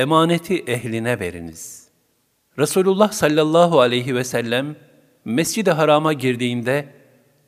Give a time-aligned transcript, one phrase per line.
[0.00, 1.88] emaneti ehline veriniz.
[2.58, 4.76] Resulullah sallallahu aleyhi ve sellem
[5.24, 6.88] Mescid-i Haram'a girdiğinde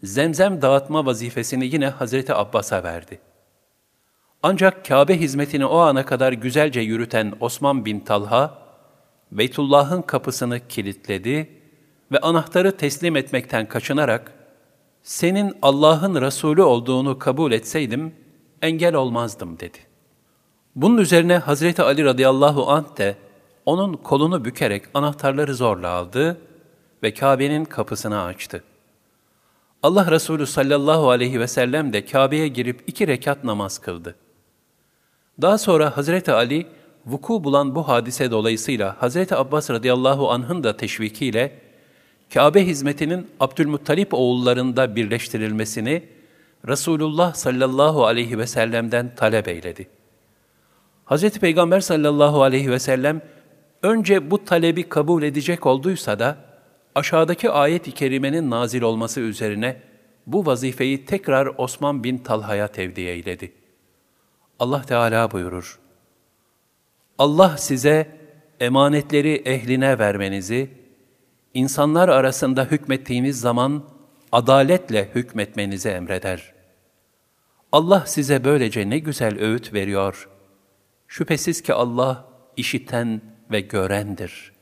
[0.02, 3.20] zemzem dağıtma vazifesini yine Hazreti Abbas'a verdi.
[4.42, 8.59] Ancak Kabe hizmetini o ana kadar güzelce yürüten Osman bin Talha,
[9.32, 11.48] Beytullah'ın kapısını kilitledi
[12.12, 14.32] ve anahtarı teslim etmekten kaçınarak,
[15.03, 18.14] senin Allah'ın Resulü olduğunu kabul etseydim,
[18.62, 19.91] engel olmazdım dedi.
[20.77, 23.16] Bunun üzerine Hazreti Ali radıyallahu anh de
[23.66, 26.38] onun kolunu bükerek anahtarları zorla aldı
[27.02, 28.64] ve Kabe'nin kapısını açtı.
[29.83, 34.14] Allah Resulü sallallahu aleyhi ve sellem de Kabe'ye girip iki rekat namaz kıldı.
[35.42, 36.66] Daha sonra Hazreti Ali,
[37.06, 41.59] vuku bulan bu hadise dolayısıyla Hazreti Abbas radıyallahu anh'ın da teşvikiyle
[42.34, 46.09] Kabe hizmetinin Abdülmuttalip oğullarında birleştirilmesini
[46.69, 49.89] Resulullah sallallahu aleyhi ve sellem'den talep eyledi.
[51.05, 53.23] Hazreti Peygamber sallallahu aleyhi ve sellem
[53.83, 56.36] önce bu talebi kabul edecek olduysa da
[56.95, 59.80] aşağıdaki ayet-i kerimenin nazil olması üzerine
[60.27, 63.53] bu vazifeyi tekrar Osman bin Talha'ya tevdi eyledi.
[64.58, 65.78] Allah Teala buyurur.
[67.19, 68.17] Allah size
[68.61, 70.70] emanetleri ehline vermenizi,
[71.55, 73.84] insanlar arasında hükmettiğiniz zaman
[74.33, 76.53] adaletle hükmetmenizi emreder.
[77.73, 80.28] Allah size böylece ne güzel öğüt veriyor.
[81.12, 82.24] Şüphesiz ki Allah
[82.56, 84.52] işiten ve görendir.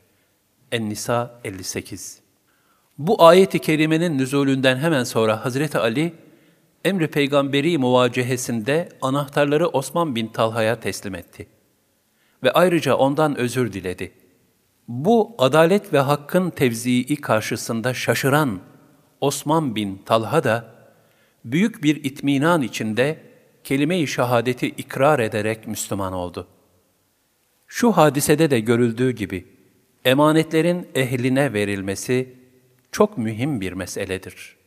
[0.71, 2.19] En-Nisa 58
[2.97, 6.13] Bu ayeti kerimenin nüzulünden hemen sonra Hazreti Ali,
[6.85, 11.47] emri peygamberi muvacehesinde anahtarları Osman bin Talha'ya teslim etti.
[12.43, 14.11] Ve ayrıca ondan özür diledi.
[14.87, 18.59] Bu adalet ve hakkın tevzii karşısında şaşıran
[19.21, 20.75] Osman bin Talha da
[21.45, 23.30] büyük bir itminan içinde
[23.63, 26.47] kelime-i şehadeti ikrar ederek Müslüman oldu.
[27.67, 29.47] Şu hadisede de görüldüğü gibi
[30.05, 32.35] emanetlerin ehline verilmesi
[32.91, 34.57] çok mühim bir meseledir.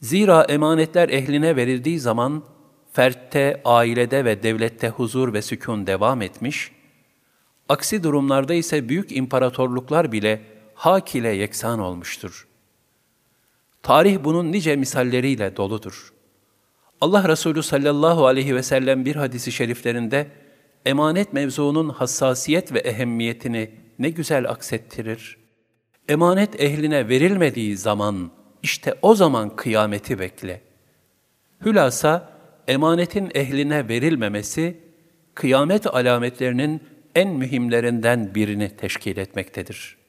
[0.00, 2.44] Zira emanetler ehline verildiği zaman
[2.92, 6.72] fertte, ailede ve devlette huzur ve sükun devam etmiş,
[7.68, 10.42] aksi durumlarda ise büyük imparatorluklar bile
[10.74, 12.48] hak ile yeksan olmuştur.
[13.82, 16.12] Tarih bunun nice misalleriyle doludur.
[17.02, 20.26] Allah Resulü sallallahu aleyhi ve sellem bir hadisi şeriflerinde
[20.86, 25.38] emanet mevzuunun hassasiyet ve ehemmiyetini ne güzel aksettirir.
[26.08, 28.30] Emanet ehline verilmediği zaman
[28.62, 30.60] işte o zaman kıyameti bekle.
[31.64, 32.32] Hülasa
[32.68, 34.80] emanetin ehline verilmemesi
[35.34, 36.82] kıyamet alametlerinin
[37.14, 40.01] en mühimlerinden birini teşkil etmektedir.''